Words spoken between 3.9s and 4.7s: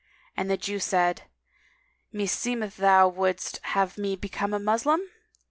me become a